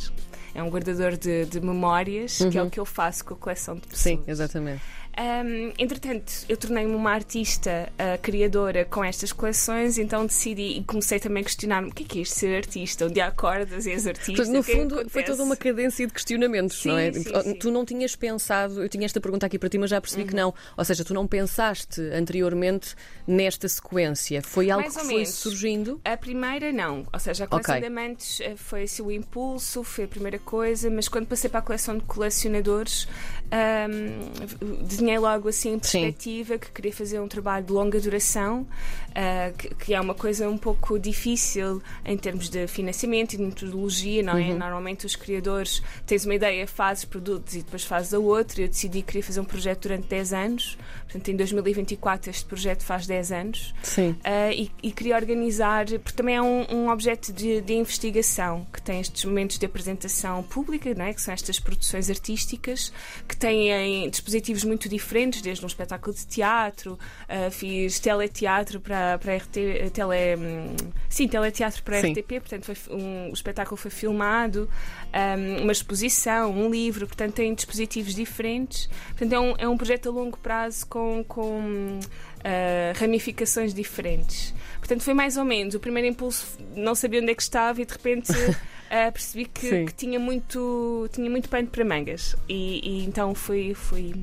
É 0.54 0.62
um 0.62 0.68
guardador 0.68 1.16
de, 1.16 1.46
de 1.46 1.58
memórias, 1.58 2.40
uhum. 2.40 2.50
que 2.50 2.58
é 2.58 2.60
o 2.60 2.64
uhum. 2.64 2.70
que 2.70 2.78
eu 2.78 2.84
faço 2.84 3.24
com 3.24 3.32
a 3.32 3.36
coleção 3.38 3.74
de 3.76 3.80
pessoas. 3.86 4.02
Sim, 4.02 4.22
exatamente. 4.26 4.82
Um, 5.16 5.72
entretanto, 5.78 6.32
eu 6.48 6.56
tornei-me 6.56 6.94
uma 6.94 7.12
artista 7.12 7.88
uh, 7.92 8.20
criadora 8.20 8.84
com 8.84 9.04
estas 9.04 9.32
coleções, 9.32 9.96
então 9.96 10.26
decidi 10.26 10.78
e 10.78 10.84
comecei 10.84 11.20
também 11.20 11.42
a 11.42 11.44
questionar-me 11.44 11.90
o 11.90 11.94
que 11.94 12.02
é 12.02 12.06
que 12.06 12.18
é 12.18 12.22
isto 12.22 12.34
ser 12.34 12.56
artista? 12.56 13.06
Onde 13.06 13.20
acordas 13.20 13.86
e 13.86 13.92
és 13.92 14.06
artista? 14.06 14.44
no 14.46 14.58
é 14.58 14.62
fundo, 14.62 15.00
é 15.00 15.08
foi 15.08 15.22
toda 15.22 15.42
uma 15.42 15.56
cadência 15.56 16.06
de 16.06 16.12
questionamentos, 16.12 16.82
sim, 16.82 16.88
não 16.88 16.98
é? 16.98 17.12
Sim, 17.12 17.22
sim. 17.22 17.54
Tu 17.54 17.70
não 17.70 17.84
tinhas 17.84 18.16
pensado, 18.16 18.82
eu 18.82 18.88
tinha 18.88 19.04
esta 19.04 19.20
pergunta 19.20 19.46
aqui 19.46 19.58
para 19.58 19.68
ti, 19.68 19.78
mas 19.78 19.90
já 19.90 20.00
percebi 20.00 20.22
uhum. 20.22 20.28
que 20.28 20.34
não. 20.34 20.54
Ou 20.76 20.84
seja, 20.84 21.04
tu 21.04 21.14
não 21.14 21.26
pensaste 21.26 22.00
anteriormente 22.12 22.96
nesta 23.26 23.68
sequência. 23.68 24.42
Foi 24.42 24.70
algo 24.70 24.82
Mais 24.82 24.96
que 24.96 25.04
foi 25.04 25.14
menos. 25.14 25.28
surgindo? 25.30 26.00
A 26.04 26.16
primeira, 26.16 26.72
não. 26.72 27.06
Ou 27.12 27.20
seja, 27.20 27.44
a 27.44 27.46
coleção 27.46 27.76
okay. 27.76 27.88
de 27.88 27.92
amantes 27.92 28.40
eh, 28.40 28.56
foi 28.56 28.82
assim, 28.82 29.02
o 29.02 29.12
impulso, 29.12 29.84
foi 29.84 30.04
a 30.04 30.08
primeira 30.08 30.38
coisa, 30.38 30.90
mas 30.90 31.08
quando 31.08 31.26
passei 31.26 31.48
para 31.48 31.60
a 31.60 31.62
coleção 31.62 31.98
de 31.98 32.04
colecionadores, 32.04 33.06
um, 33.52 34.84
desenhei 35.04 35.18
logo 35.18 35.48
assim 35.48 35.74
em 35.74 35.78
perspectiva 35.78 36.54
Sim. 36.54 36.58
que 36.58 36.70
queria 36.70 36.92
fazer 36.92 37.20
um 37.20 37.28
trabalho 37.28 37.66
de 37.66 37.72
longa 37.72 38.00
duração, 38.00 38.62
uh, 39.10 39.56
que, 39.56 39.74
que, 39.74 39.94
é 39.94 40.00
uma 40.00 40.14
coisa 40.14 40.48
um 40.48 40.56
pouco 40.56 40.98
difícil 40.98 41.82
em 42.04 42.16
termos 42.16 42.48
de 42.48 42.66
financiamento 42.66 43.34
e 43.34 43.36
de 43.36 43.42
metodologia, 43.42 44.22
não 44.22 44.36
é? 44.36 44.50
Uhum. 44.50 44.58
Normalmente 44.58 45.04
os 45.04 45.14
criadores 45.14 45.82
tens 46.06 46.24
uma 46.24 46.34
ideia, 46.34 46.66
fazes 46.66 47.04
produtos 47.04 47.54
e 47.54 47.58
depois 47.58 47.84
fazes 47.84 48.14
a 48.14 48.18
outra. 48.18 48.62
Eu 48.62 48.68
decidi 48.68 49.00
que 49.00 49.08
queria 49.08 49.22
fazer 49.22 49.40
um 49.40 49.44
projeto 49.44 49.82
durante 49.82 50.08
10 50.08 50.32
anos, 50.32 50.78
portanto 51.02 51.28
em 51.28 51.36
2024 51.36 52.30
este 52.30 52.44
projeto 52.46 52.82
faz 52.82 53.06
10 53.06 53.32
anos. 53.32 53.74
Sim. 53.82 54.10
Uh, 54.10 54.52
e, 54.52 54.70
e, 54.82 54.92
queria 54.92 55.16
organizar, 55.16 55.86
porque 55.86 56.16
também 56.16 56.36
é 56.36 56.42
um, 56.42 56.66
um 56.70 56.88
objeto 56.88 57.32
de, 57.32 57.60
de, 57.60 57.74
investigação 57.74 58.66
que 58.72 58.80
tem 58.80 59.00
estes 59.00 59.24
momentos 59.24 59.58
de 59.58 59.66
apresentação 59.66 60.42
pública, 60.42 60.94
não 60.94 61.04
é? 61.04 61.12
que 61.12 61.20
são 61.20 61.34
estas 61.34 61.58
produções 61.58 62.08
artísticas, 62.08 62.92
que 63.28 63.36
têm 63.36 64.08
dispositivos 64.08 64.64
muito 64.64 64.88
diferentes, 64.94 65.42
desde 65.42 65.64
um 65.64 65.66
espetáculo 65.66 66.14
de 66.14 66.26
teatro, 66.26 66.92
uh, 66.94 67.50
fiz 67.50 67.98
teleteatro 67.98 68.80
para, 68.80 69.18
para 69.18 69.36
RT, 69.36 69.90
tele, 69.92 70.36
um, 70.38 70.76
sim, 71.08 71.26
teleteatro 71.26 71.82
para 71.82 72.00
sim. 72.00 72.12
RTP, 72.12 72.40
portanto 72.40 72.64
foi 72.64 72.76
um, 72.96 73.30
o 73.30 73.34
espetáculo 73.34 73.76
foi 73.76 73.90
filmado, 73.90 74.68
um, 75.12 75.62
uma 75.62 75.72
exposição, 75.72 76.52
um 76.52 76.70
livro, 76.70 77.06
portanto 77.06 77.34
tem 77.34 77.54
dispositivos 77.54 78.14
diferentes. 78.14 78.88
Portanto 79.08 79.32
é 79.32 79.40
um, 79.40 79.54
é 79.58 79.68
um 79.68 79.76
projeto 79.76 80.08
a 80.08 80.12
longo 80.12 80.38
prazo 80.38 80.86
com, 80.86 81.24
com 81.24 81.98
uh, 82.44 82.98
ramificações 82.98 83.74
diferentes. 83.74 84.54
Portanto 84.78 85.02
foi 85.02 85.14
mais 85.14 85.36
ou 85.36 85.44
menos, 85.44 85.74
o 85.74 85.80
primeiro 85.80 86.08
impulso 86.08 86.58
não 86.76 86.94
sabia 86.94 87.20
onde 87.20 87.32
é 87.32 87.34
que 87.34 87.42
estava 87.42 87.80
e 87.80 87.84
de 87.84 87.92
repente 87.92 88.30
uh, 88.32 88.54
percebi 89.12 89.46
que, 89.46 89.86
que, 89.86 89.94
tinha 89.94 90.18
muito 90.18 91.08
tinha 91.12 91.30
muito 91.30 91.48
pano 91.48 91.68
para 91.68 91.84
mangas 91.84 92.36
e, 92.48 92.80
e 92.82 93.04
então 93.04 93.34
fui, 93.34 93.74
fui 93.74 94.14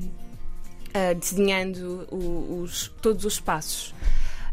uh, 0.94 1.14
desenhando 1.14 2.06
o, 2.10 2.62
os, 2.62 2.88
todos 3.00 3.24
os 3.24 3.40
passos. 3.40 3.94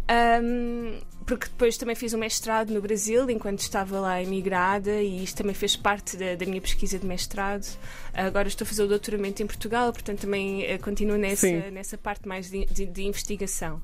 Um, 0.09 0.99
porque 1.25 1.45
depois 1.45 1.77
também 1.77 1.95
fiz 1.95 2.11
um 2.15 2.17
mestrado 2.17 2.73
no 2.73 2.81
Brasil 2.81 3.29
enquanto 3.29 3.59
estava 3.59 3.99
lá 3.99 4.19
emigrada 4.19 4.99
e 5.03 5.23
isto 5.23 5.37
também 5.37 5.53
fez 5.53 5.75
parte 5.75 6.17
da, 6.17 6.33
da 6.33 6.45
minha 6.47 6.59
pesquisa 6.59 6.97
de 6.97 7.05
mestrado. 7.05 7.67
Agora 8.11 8.47
estou 8.47 8.65
a 8.65 8.67
fazer 8.67 8.81
o 8.81 8.87
doutoramento 8.87 9.43
em 9.43 9.45
Portugal, 9.45 9.93
portanto 9.93 10.21
também 10.21 10.63
uh, 10.73 10.79
continuo 10.79 11.17
nessa, 11.17 11.47
nessa 11.69 11.97
parte 11.99 12.27
mais 12.27 12.49
de, 12.49 12.65
de, 12.65 12.87
de 12.87 13.03
investigação. 13.03 13.79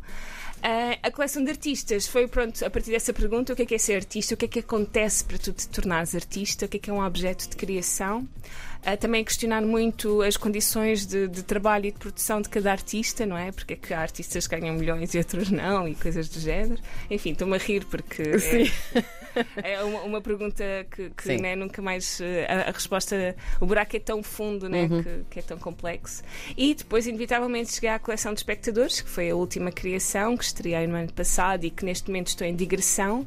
Uh, 0.55 0.97
a 1.03 1.12
coleção 1.12 1.43
de 1.43 1.51
artistas 1.51 2.07
foi, 2.07 2.27
pronto, 2.27 2.65
a 2.65 2.69
partir 2.71 2.89
dessa 2.89 3.13
pergunta: 3.13 3.53
o 3.53 3.55
que 3.55 3.62
é, 3.62 3.65
que 3.67 3.75
é 3.75 3.77
ser 3.77 3.97
artista? 3.97 4.33
O 4.33 4.38
que 4.38 4.45
é 4.45 4.47
que 4.47 4.59
acontece 4.59 5.24
para 5.24 5.38
tu 5.38 5.53
te 5.53 5.67
tornares 5.67 6.15
artista? 6.15 6.65
O 6.65 6.67
que 6.67 6.77
é 6.77 6.79
que 6.79 6.89
é 6.89 6.93
um 6.93 7.05
objeto 7.05 7.47
de 7.47 7.55
criação? 7.55 8.27
Uh, 8.86 8.96
também 8.98 9.24
questionar 9.24 9.62
muito 9.62 10.22
as 10.22 10.38
condições 10.38 11.08
de, 11.08 11.27
de, 11.27 11.42
trabalho 11.42 11.88
e 11.88 11.92
de 11.92 11.98
produção 11.98 12.39
de 12.39 12.50
cada 12.50 12.72
artista, 12.72 13.25
não 13.25 13.36
é? 13.36 13.51
Porque 13.51 13.74
é 13.74 13.75
que 13.75 13.94
há 13.94 14.00
artistas 14.00 14.46
que 14.46 14.56
ganham 14.56 14.75
milhões 14.75 15.13
e 15.15 15.18
outros 15.18 15.50
não, 15.50 15.88
e 15.88 15.96
coisas 15.96 16.30
do 16.30 16.39
género. 16.39 16.80
Enfim, 17.10 17.32
estou-me 17.32 17.56
a 17.56 17.58
rir 17.58 17.84
porque. 17.86 18.22
É... 19.63 19.74
é 19.74 19.84
uma, 19.84 20.01
uma, 20.01 20.22
pergunta 20.22 20.63
que, 20.92 21.10
que 21.10 21.38
né, 21.38 21.56
nunca 21.56 21.82
mais. 21.82 22.22
Eh, 22.22 22.46
a, 22.48 22.70
a, 22.70 22.72
resposta. 22.72 23.36
O 23.60 23.65
buraco 23.65 23.96
é 23.96 24.00
tão 24.00 24.22
fundo, 24.22 24.70
né, 24.70 24.84
uhum. 24.84 25.04
que, 25.04 25.25
que, 25.32 25.39
é 25.39 25.42
tão 25.42 25.58
complexo. 25.58 26.24
E 26.56 26.75
depois, 26.75 27.08
inevitavelmente, 27.08 27.74
cheguei 27.74 27.89
à 27.89 28.00
coleção 28.00 28.34
de 28.34 28.39
espectadores, 28.39 29.01
que 29.01 29.10
foi 29.10 29.32
a 29.32 29.36
última 29.36 29.72
criação, 29.72 30.38
que 30.38 30.44
estreiei 30.44 30.86
no 30.88 30.96
ano 30.96 31.12
passado 31.12 31.65
e 31.65 31.72
que 31.72 31.84
neste 31.84 32.08
momento 32.08 32.27
estou 32.27 32.46
em 32.46 32.56
digressão. 32.56 33.25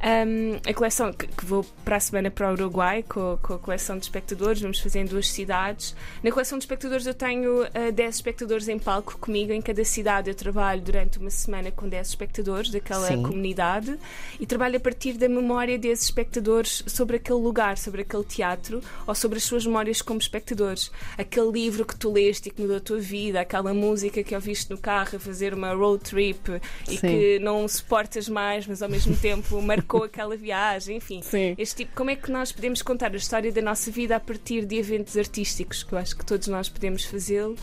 Um, 0.00 0.60
a 0.64 0.72
coleção 0.72 1.12
que, 1.12 1.26
que, 1.26 1.44
vou 1.44 1.66
para 1.84 1.96
a 1.96 2.00
semana 2.00 2.30
para 2.30 2.50
o 2.50 2.52
Uruguai 2.52 3.02
com, 3.02 3.36
com, 3.42 3.54
a 3.54 3.58
coleção 3.58 3.98
de 3.98 4.04
espectadores, 4.04 4.62
vamos 4.62 4.78
fazer 4.78 5.00
em 5.00 5.04
duas 5.04 5.28
cidades. 5.28 5.94
Na 6.22 6.30
coleção 6.30 6.56
de 6.56 6.62
espectadores 6.62 7.04
eu 7.04 7.14
tenho 7.14 7.64
uh, 7.64 7.68
ah, 7.74 7.90
10 7.90 8.14
espectadores 8.14 8.68
em 8.68 8.78
palco 8.78 9.18
comigo. 9.18 9.52
Em 9.52 9.60
cada 9.60 9.84
cidade 9.84 10.30
eu 10.30 10.36
trabalho 10.36 10.80
durante 10.80 11.18
uma 11.18 11.30
semana 11.30 11.72
com 11.72 11.88
10 11.88 12.08
espectadores 12.10 12.70
daquela 12.70 13.08
Sim. 13.08 13.22
comunidade 13.24 13.98
e 14.38 14.46
trabalho 14.46 14.76
a 14.76 14.80
partir 14.80 15.14
da 15.14 15.28
memória 15.28 15.76
desses 15.76 16.04
espectadores 16.04 16.84
sobre 16.86 17.16
aquele 17.16 17.40
lugar, 17.40 17.76
sobre 17.76 18.02
aquele 18.02 18.24
teatro 18.24 18.80
ou 19.04 19.14
sobre 19.16 19.38
as 19.38 19.44
suas 19.44 19.66
memórias 19.66 20.00
como 20.00 20.20
espectadores. 20.20 20.92
Aquele 21.16 21.50
livro 21.50 21.84
que 21.84 21.96
tu 21.96 22.12
leste 22.12 22.48
e 22.48 22.52
que 22.52 22.60
mudou 22.62 22.76
a 22.76 22.80
tua 22.80 23.00
vida, 23.00 23.40
aquela 23.40 23.74
música 23.74 24.22
que 24.22 24.34
ouviste 24.34 24.70
no 24.70 24.78
carro 24.78 25.16
a 25.16 25.18
fazer 25.18 25.52
uma 25.52 25.72
road 25.72 26.04
trip 26.04 26.60
e 26.88 26.96
Sim. 26.96 26.98
que 26.98 27.38
não 27.40 27.66
suportas 27.66 28.28
mais, 28.28 28.64
mas 28.64 28.80
ao 28.80 28.88
mesmo 28.88 29.14
tempo 29.18 29.60
marcou 29.60 29.87
marcou 29.88 30.04
aquela 30.04 30.36
viagem, 30.36 30.98
enfim. 30.98 31.22
Sim. 31.22 31.54
Este 31.56 31.76
tipo, 31.76 31.96
como 31.96 32.10
é 32.10 32.16
que 32.16 32.30
nós 32.30 32.52
podemos 32.52 32.82
contar 32.82 33.12
a 33.12 33.16
história 33.16 33.50
da 33.50 33.62
nossa 33.62 33.90
vida 33.90 34.16
a 34.16 34.20
partir 34.20 34.66
de 34.66 34.76
eventos 34.76 35.16
artísticos, 35.16 35.82
que 35.82 35.94
eu 35.94 35.98
acho 35.98 36.16
que 36.16 36.24
todos 36.24 36.46
nós 36.48 36.68
podemos 36.68 37.04
fazê-lo. 37.04 37.56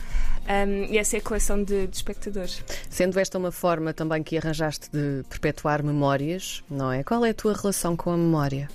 Um, 0.48 0.86
e 0.86 0.98
essa 0.98 1.17
é 1.17 1.20
a 1.20 1.22
coleção 1.22 1.63
de, 1.63 1.88
de, 1.88 1.96
espectadores. 1.96 2.63
Sendo 2.89 3.20
esta 3.20 3.38
uma 3.38 3.51
forma 3.51 3.94
também 3.94 4.24
que 4.24 4.38
arranjaste 4.38 4.89
de 4.91 5.24
perpetuar 5.29 5.84
memórias, 5.84 6.63
não 6.70 6.91
é? 6.91 7.03
Qual 7.03 7.24
é 7.25 7.29
a 7.29 7.34
tua 7.34 7.53
relação 7.53 7.96
com 7.96 8.12
a 8.12 8.17
memória? 8.17 8.70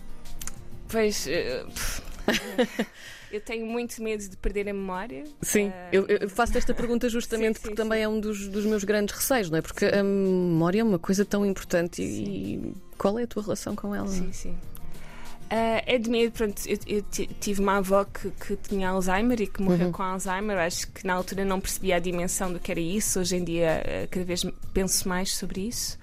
Pois. 0.89 1.27
Uh, 1.27 1.67
Eu 3.33 3.41
tenho 3.41 3.67
muito 3.67 4.03
medo 4.03 4.29
de 4.29 4.37
perder 4.37 4.69
a 4.69 4.73
memória. 4.73 5.25
Sim, 5.41 5.69
uh... 5.69 5.73
eu, 5.93 6.07
eu, 6.07 6.29
faço 6.29 6.57
esta 6.59 6.75
pergunta 6.75 7.09
justamente 7.11 7.57
sim, 7.59 7.63
sim, 7.63 7.63
porque 7.63 7.77
sim. 7.77 7.89
também 7.89 8.03
é 8.03 8.09
um 8.09 8.19
dos, 8.21 8.49
dos, 8.49 8.65
meus 8.65 8.85
grandes 8.85 9.15
receios, 9.15 9.51
não 9.51 9.59
é? 9.59 9.63
Porque 9.63 9.87
a 9.87 10.03
memória 10.03 10.81
é 10.81 10.85
uma 10.85 10.99
coisa 10.99 11.25
tão 11.25 11.45
importante 11.47 12.03
e 12.03 12.75
qual 12.99 13.19
é 13.19 13.23
a 13.23 13.27
tua 13.27 13.43
relação 13.43 13.75
com 13.77 13.95
ela? 13.95 14.09
Sim, 14.09 14.33
sim. 14.33 14.57
Uh, 15.51 15.83
é 15.85 15.99
de 15.99 16.09
medo, 16.09 16.31
pronto, 16.31 16.63
eu, 16.65 16.79
eu, 16.87 17.03
tive 17.41 17.61
uma 17.61 17.79
avó 17.79 18.05
que, 18.05 18.31
que, 18.31 18.55
tinha 18.55 18.89
Alzheimer 18.89 19.43
e 19.43 19.49
que 19.49 19.61
morreu 19.61 19.87
uhum. 19.87 19.93
com 19.93 20.03
Alzheimer. 20.05 20.57
Acho 20.59 20.87
que 20.87 21.05
na 21.05 21.15
altura 21.15 21.45
não 21.45 21.61
percebia 21.61 21.97
a 21.97 21.99
dimensão 21.99 22.53
do 22.53 22.61
que 22.61 22.71
era 22.71 22.79
isso. 22.79 23.19
Hoje 23.19 23.35
em 23.35 23.43
dia, 23.43 23.83
uh, 23.85 24.09
cada 24.09 24.25
vez 24.25 24.47
penso 24.73 25.09
mais 25.09 25.35
sobre 25.35 25.63
isso. 25.63 25.99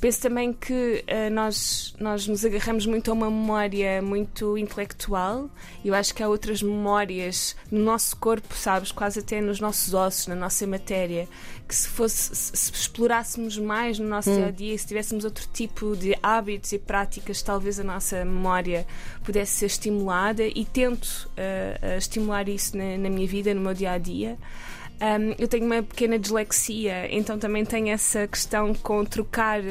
Penso 0.00 0.22
também 0.22 0.50
que 0.50 1.04
uh, 1.06 1.30
nós, 1.30 1.94
nós 2.00 2.26
nos 2.26 2.42
agarramos 2.42 2.86
muito 2.86 3.10
a 3.10 3.14
uma 3.14 3.30
memória 3.30 4.00
muito 4.00 4.56
intelectual. 4.56 5.50
Eu 5.84 5.94
acho 5.94 6.14
que 6.14 6.22
há 6.22 6.28
outras 6.28 6.62
memórias 6.62 7.54
no 7.70 7.80
nosso 7.80 8.16
corpo, 8.16 8.54
sabes, 8.54 8.90
quase 8.90 9.18
até 9.18 9.42
nos 9.42 9.60
nossos 9.60 9.92
ossos, 9.92 10.26
na 10.26 10.34
nossa 10.34 10.66
matéria, 10.66 11.28
que 11.68 11.76
se 11.76 11.86
fosse 11.86 12.34
se 12.34 12.72
explorássemos 12.72 13.58
mais 13.58 13.98
no 13.98 14.08
nosso 14.08 14.30
hum. 14.30 14.36
dia 14.36 14.46
a 14.46 14.50
dia, 14.50 14.78
se 14.78 14.86
tivéssemos 14.86 15.22
outro 15.22 15.46
tipo 15.52 15.94
de 15.94 16.16
hábitos 16.22 16.72
e 16.72 16.78
práticas, 16.78 17.42
talvez 17.42 17.78
a 17.78 17.84
nossa 17.84 18.24
memória 18.24 18.86
pudesse 19.22 19.58
ser 19.58 19.66
estimulada 19.66 20.44
e 20.46 20.64
tento 20.64 21.30
uh, 21.36 21.98
estimular 21.98 22.48
isso 22.48 22.74
na, 22.74 22.96
na 22.96 23.10
minha 23.10 23.28
vida, 23.28 23.52
no 23.52 23.60
meu 23.60 23.74
dia 23.74 23.92
a 23.92 23.98
dia. 23.98 24.38
Um, 25.00 25.34
eu 25.38 25.48
tenho 25.48 25.64
uma 25.64 25.82
pequena 25.82 26.18
dislexia, 26.18 27.08
então 27.10 27.38
também 27.38 27.64
tenho 27.64 27.88
essa 27.88 28.26
questão 28.26 28.74
com 28.74 29.02
trocar 29.02 29.62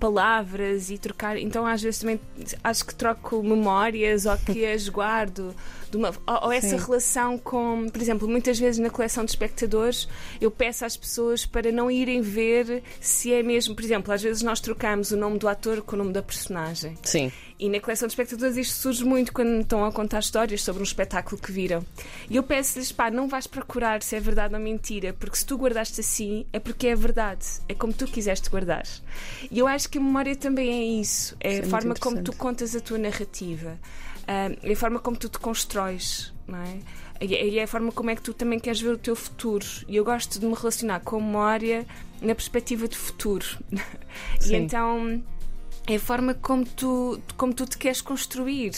palavras 0.00 0.88
e 0.88 0.96
trocar. 0.96 1.36
Então, 1.36 1.66
às 1.66 1.82
vezes, 1.82 2.00
também 2.00 2.18
acho 2.64 2.86
que 2.86 2.94
troco 2.94 3.42
memórias 3.42 4.24
ou 4.24 4.36
que 4.38 4.64
as 4.64 4.88
guardo. 4.88 5.54
Uma, 5.94 6.10
ou, 6.26 6.44
ou, 6.44 6.52
essa 6.52 6.76
relação 6.76 7.38
com, 7.38 7.88
por 7.88 8.00
exemplo, 8.00 8.28
muitas 8.28 8.58
vezes 8.58 8.78
na 8.78 8.90
coleção 8.90 9.24
de 9.24 9.30
espectadores 9.30 10.06
eu 10.38 10.50
peço 10.50 10.84
às 10.84 10.96
pessoas 10.96 11.46
para 11.46 11.72
não 11.72 11.90
irem 11.90 12.20
ver 12.20 12.82
se 13.00 13.32
é 13.32 13.42
mesmo, 13.42 13.74
por 13.74 13.82
exemplo, 13.82 14.12
às 14.12 14.22
vezes 14.22 14.42
nós 14.42 14.60
trocamos 14.60 15.12
o 15.12 15.16
nome 15.16 15.38
do 15.38 15.48
ator 15.48 15.80
com 15.80 15.96
o 15.96 15.98
nome 15.98 16.12
da 16.12 16.22
personagem. 16.22 16.94
Sim. 17.02 17.32
E 17.58 17.68
na 17.68 17.80
coleção 17.80 18.06
de 18.06 18.12
espectadores 18.12 18.56
isto 18.56 18.74
surge 18.74 19.04
muito 19.04 19.32
quando 19.32 19.60
estão 19.60 19.84
a 19.84 19.90
contar 19.90 20.20
histórias 20.20 20.62
sobre 20.62 20.80
um 20.80 20.84
espetáculo 20.84 21.40
que 21.40 21.50
viram. 21.50 21.84
E 22.30 22.36
eu 22.36 22.42
peço-lhes, 22.42 22.92
pá, 22.92 23.10
não 23.10 23.26
vais 23.26 23.48
procurar 23.48 24.00
se 24.02 24.14
é 24.14 24.20
verdade 24.20 24.54
ou 24.54 24.60
mentira, 24.60 25.12
porque 25.12 25.36
se 25.36 25.44
tu 25.44 25.56
guardaste 25.56 26.00
assim 26.00 26.46
é 26.52 26.60
porque 26.60 26.86
é 26.86 26.94
verdade, 26.94 27.44
é 27.68 27.74
como 27.74 27.92
tu 27.92 28.06
quiseste 28.06 28.48
guardar. 28.48 28.84
E 29.50 29.58
eu 29.58 29.66
acho 29.66 29.88
que 29.88 29.98
a 29.98 30.00
memória 30.00 30.36
também 30.36 30.70
é 30.70 31.00
isso, 31.00 31.36
é, 31.40 31.56
é 31.56 31.60
a 31.60 31.64
forma 31.64 31.94
como 31.96 32.22
tu 32.22 32.32
contas 32.36 32.76
a 32.76 32.80
tua 32.80 32.98
narrativa, 32.98 33.76
é 34.62 34.72
a 34.72 34.76
forma 34.76 35.00
como 35.00 35.16
tu 35.16 35.28
te 35.28 35.38
constróis, 35.40 36.32
não 36.46 36.58
é? 36.58 36.78
E 37.20 37.58
é 37.58 37.64
a 37.64 37.66
forma 37.66 37.90
como 37.90 38.10
é 38.10 38.14
que 38.14 38.22
tu 38.22 38.32
também 38.32 38.60
queres 38.60 38.80
ver 38.80 38.90
o 38.90 38.98
teu 38.98 39.16
futuro. 39.16 39.66
E 39.88 39.96
eu 39.96 40.04
gosto 40.04 40.38
de 40.38 40.46
me 40.46 40.54
relacionar 40.54 41.00
com 41.00 41.16
a 41.16 41.20
memória 41.20 41.84
na 42.22 42.34
perspectiva 42.34 42.86
de 42.86 42.96
futuro. 42.96 43.44
e 44.46 44.54
então 44.54 45.20
é 45.88 45.96
a 45.96 46.00
forma 46.00 46.34
como 46.34 46.66
tu, 46.66 47.20
como 47.36 47.54
tu 47.54 47.66
te 47.66 47.78
queres 47.78 48.02
construir. 48.02 48.72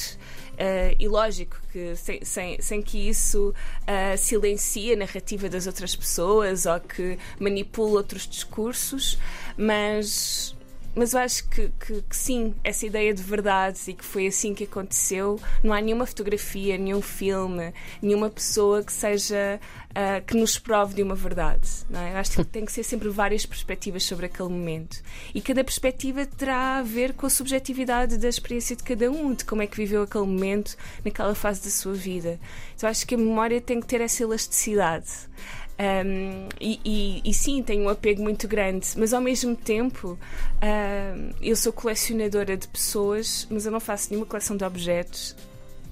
Uh, 0.52 0.94
e 0.98 1.08
lógico 1.08 1.56
que 1.72 1.96
sem, 1.96 2.24
sem, 2.24 2.60
sem 2.60 2.82
que 2.82 3.08
isso 3.08 3.48
uh, 3.48 4.18
silencie 4.18 4.92
a 4.92 4.96
narrativa 4.96 5.48
das 5.48 5.66
outras 5.66 5.96
pessoas 5.96 6.66
ou 6.66 6.78
que 6.78 7.18
manipule 7.38 7.96
outros 7.96 8.26
discursos, 8.28 9.18
mas 9.56 10.54
mas 10.94 11.12
eu 11.12 11.20
acho 11.20 11.48
que, 11.48 11.70
que, 11.78 12.02
que, 12.02 12.16
sim, 12.16 12.54
essa 12.64 12.84
ideia 12.84 13.14
de 13.14 13.22
verdade 13.22 13.78
e 13.88 13.94
que 13.94 14.04
foi 14.04 14.26
assim 14.26 14.54
que 14.54 14.64
aconteceu, 14.64 15.38
não 15.62 15.72
há 15.72 15.80
nenhuma 15.80 16.06
fotografia, 16.06 16.76
nenhum 16.76 17.00
filme, 17.00 17.72
nenhuma 18.02 18.28
pessoa 18.28 18.82
que 18.82 18.92
seja 18.92 19.60
uh, 19.90 20.24
que 20.26 20.36
nos 20.36 20.58
prove 20.58 20.94
de 20.94 21.02
uma 21.02 21.14
verdade. 21.14 21.68
Não 21.88 22.00
é? 22.00 22.12
Eu 22.12 22.16
acho 22.16 22.32
que 22.32 22.44
tem 22.44 22.64
que 22.64 22.72
ser 22.72 22.82
sempre 22.82 23.08
várias 23.08 23.46
perspectivas 23.46 24.02
sobre 24.02 24.26
aquele 24.26 24.48
momento. 24.48 25.00
E 25.34 25.40
cada 25.40 25.62
perspectiva 25.62 26.26
terá 26.26 26.78
a 26.78 26.82
ver 26.82 27.14
com 27.14 27.26
a 27.26 27.30
subjetividade 27.30 28.18
da 28.18 28.28
experiência 28.28 28.74
de 28.74 28.82
cada 28.82 29.10
um, 29.10 29.32
de 29.32 29.44
como 29.44 29.62
é 29.62 29.66
que 29.66 29.76
viveu 29.76 30.02
aquele 30.02 30.26
momento 30.26 30.76
naquela 31.04 31.34
fase 31.34 31.62
da 31.62 31.70
sua 31.70 31.94
vida. 31.94 32.38
Então 32.76 32.88
acho 32.88 33.06
que 33.06 33.14
a 33.14 33.18
memória 33.18 33.60
tem 33.60 33.80
que 33.80 33.86
ter 33.86 34.00
essa 34.00 34.22
elasticidade. 34.22 35.08
Um, 35.80 36.46
e, 36.60 36.78
e, 36.84 37.30
e, 37.30 37.32
sim, 37.32 37.62
tenho 37.62 37.84
um 37.84 37.88
apego 37.88 38.22
muito 38.22 38.46
grande, 38.46 38.86
mas 38.98 39.14
ao 39.14 39.20
mesmo 39.20 39.56
tempo 39.56 40.18
um, 40.62 41.30
eu 41.40 41.56
sou 41.56 41.72
colecionadora 41.72 42.54
de 42.54 42.68
pessoas, 42.68 43.46
mas 43.50 43.64
eu 43.64 43.72
não 43.72 43.80
faço 43.80 44.10
nenhuma 44.10 44.26
coleção 44.26 44.58
de 44.58 44.64
objetos. 44.64 45.34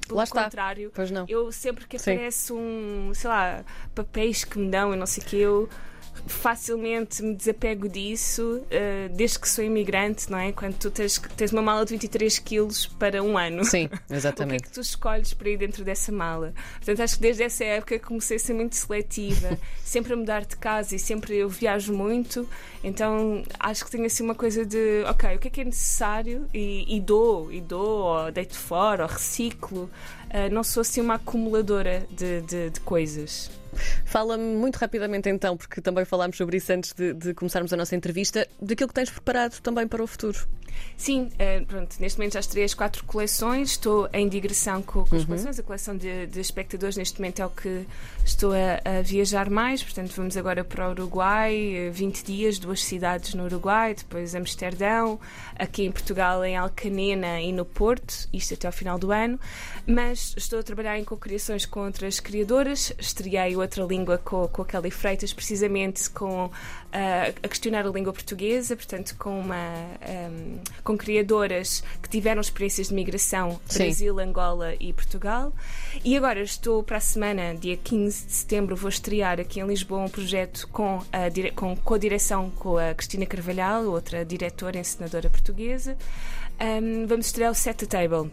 Pelo 0.07 0.19
Lá 0.19 0.27
contrário, 0.27 0.93
pois 0.95 1.11
não. 1.11 1.25
eu 1.27 1.51
sempre 1.51 1.87
que 1.87 1.97
aparece 1.97 2.49
sim. 2.49 2.55
um, 2.55 3.13
sei 3.15 3.31
lá, 3.31 3.65
papéis 3.95 4.45
que 4.45 4.59
me 4.59 4.71
dão, 4.71 4.91
eu 4.91 4.97
não 4.97 5.07
sei 5.07 5.23
o 5.23 5.27
que, 5.27 5.37
eu 5.37 5.69
facilmente 6.27 7.23
me 7.23 7.35
desapego 7.35 7.89
disso 7.89 8.63
uh, 8.63 9.15
desde 9.15 9.39
que 9.39 9.49
sou 9.49 9.65
imigrante, 9.65 10.31
não 10.31 10.39
é? 10.39 10.53
Quando 10.53 10.77
tu 10.77 10.91
tens, 10.91 11.19
tens 11.37 11.53
uma 11.53 11.63
mala 11.63 11.85
de 11.85 11.93
23 11.93 12.39
quilos 12.39 12.87
para 12.87 13.23
um 13.23 13.37
ano. 13.37 13.65
Sim, 13.65 13.89
exatamente. 14.11 14.61
o 14.61 14.63
que 14.63 14.67
é 14.67 14.69
que 14.69 14.75
tu 14.75 14.81
escolhes 14.81 15.35
para 15.35 15.49
ir 15.49 15.57
dentro 15.57 15.85
dessa 15.85 16.11
mala? 16.13 16.53
Portanto, 16.77 17.01
acho 17.01 17.17
que 17.17 17.23
desde 17.23 17.43
essa 17.43 17.65
época 17.65 17.99
comecei 17.99 18.37
a 18.37 18.41
ser 18.41 18.55
muito 18.55 18.77
seletiva, 18.77 19.59
sempre 19.85 20.13
a 20.13 20.17
mudar 20.17 20.45
de 20.45 20.57
casa 20.57 20.95
e 20.95 20.99
sempre 20.99 21.37
eu 21.37 21.49
viajo 21.49 21.93
muito, 21.93 22.49
então 22.83 23.43
acho 23.59 23.85
que 23.85 23.91
tenho 23.91 24.07
assim 24.07 24.23
uma 24.23 24.35
coisa 24.35 24.65
de, 24.65 25.03
ok, 25.09 25.37
o 25.37 25.39
que 25.39 25.49
é 25.49 25.51
que 25.51 25.61
é 25.61 25.65
necessário 25.65 26.49
e, 26.53 26.97
e 26.97 27.01
dou, 27.01 27.53
e 27.53 27.61
dou, 27.61 28.05
ou 28.05 28.33
deito 28.33 28.59
fora, 28.59 29.05
ou 29.05 29.09
reciclo. 29.09 29.91
uh, 30.31 30.53
não 30.53 30.63
sou 30.63 30.81
assim 30.81 31.01
uma 31.01 31.15
acumuladora 31.15 32.07
de, 32.11 32.41
de, 32.43 32.71
de 32.71 32.81
coisas. 32.81 33.51
Fala-me 34.05 34.57
muito 34.57 34.77
rapidamente 34.77 35.29
então, 35.29 35.57
porque 35.57 35.81
também 35.81 36.05
falámos 36.05 36.37
sobre 36.37 36.57
isso 36.57 36.73
antes 36.73 36.93
de, 36.93 37.13
de, 37.15 37.35
começarmos 37.35 37.73
a 37.73 37.77
nossa 37.77 37.95
entrevista, 37.95 38.47
daquilo 38.61 38.89
que 38.89 38.95
tens 38.95 39.11
preparado 39.11 39.61
também 39.61 39.87
para 39.87 40.03
o 40.03 40.07
futuro. 40.07 40.49
Sim, 40.97 41.31
uh, 41.35 41.65
pronto, 41.67 41.97
neste 42.01 42.19
momento 42.19 42.35
já 42.35 42.41
estarei 42.41 42.65
as 42.65 42.75
quatro 42.75 43.05
coleções, 43.05 43.71
estou 43.71 44.09
em 44.13 44.29
digressão 44.29 44.83
com, 44.83 45.05
com 45.05 45.15
as 45.15 45.23
uhum. 45.23 45.29
coleções, 45.29 45.59
a 45.59 45.63
coleção 45.63 45.97
de, 45.97 46.27
de, 46.27 46.41
espectadores 46.41 46.97
neste 46.97 47.21
momento 47.21 47.41
é 47.41 47.47
o 47.47 47.51
que 47.51 47.87
estou 48.25 48.53
a, 48.53 48.99
a, 48.99 49.03
viajar 49.03 49.49
mais, 49.49 49.83
portanto 49.83 50.13
vamos 50.17 50.37
agora 50.37 50.65
para 50.65 50.89
o 50.89 50.91
Uruguai, 50.91 51.91
20 51.93 52.19
eh, 52.19 52.23
dias, 52.25 52.59
duas 52.59 52.83
cidades 52.83 53.35
no 53.35 53.45
Uruguai, 53.45 53.95
depois 53.95 54.35
Amsterdão, 54.35 55.21
aqui 55.57 55.85
em 55.85 55.93
Portugal 55.93 56.45
em 56.45 56.57
Alcanena 56.57 57.41
e 57.41 57.53
no 57.53 57.65
Porto, 57.65 58.29
isto 58.33 58.55
até 58.55 58.67
ao 58.67 58.73
final 58.73 58.99
do 58.99 59.13
ano, 59.13 59.39
mas 59.87 60.35
estou 60.37 60.59
a 60.59 60.63
trabalhar 60.63 60.99
em 60.99 61.05
co-criações 61.05 61.65
com 61.65 61.81
outras 61.81 62.19
criadoras, 62.19 62.93
estreiei 62.99 63.57
outra 63.69 63.85
língua 63.85 64.19
com, 64.19 64.49
com 64.49 64.63
a 64.63 64.65
Kelly 64.65 64.91
Freitas, 64.91 65.33
precisamente 65.33 66.09
com 66.11 66.47
uh, 66.47 66.51
a 66.91 67.49
questionar 67.49 67.87
a 67.87 67.91
língua 67.91 68.13
portuguesa, 68.13 68.75
portanto, 68.75 69.15
com, 69.19 69.39
uma, 69.39 69.57
um, 70.09 70.59
com 70.83 70.97
criadoras 70.97 71.85
que 72.03 72.09
tiveram 72.09 72.41
experiências 72.41 72.89
de 72.89 72.95
migração 72.95 73.61
Brasil, 73.73 74.19
Angola 74.19 74.75
e 74.81 74.93
Portugal. 74.93 75.53
E 76.05 76.17
agora 76.17 76.41
estou 76.41 76.83
para 76.83 76.97
a 76.97 77.01
semana, 77.01 77.55
dia 77.55 77.77
15 77.77 78.27
de 78.27 78.33
setembro, 78.33 78.75
vou 78.75 78.89
estrear 78.89 79.39
aqui 79.39 79.61
em 79.61 79.67
Lisboa 79.67 80.01
um 80.01 80.09
projeto 80.09 80.67
com 80.69 81.03
a 81.13 81.29
com, 81.55 81.77
com 81.77 81.95
a 81.95 81.99
direção 81.99 82.51
com 82.51 82.79
a 82.79 82.95
Cristina 82.95 83.27
Carvalhal, 83.27 83.85
outra 83.85 84.25
diretora 84.25 84.79
e 84.79 84.81
encenadora 84.81 85.29
portuguesa. 85.29 85.97
Um, 86.61 87.07
vamos 87.07 87.27
estrear 87.27 87.53
o 87.53 87.55
Set 87.55 87.77
the 87.77 87.87
Table. 87.87 88.31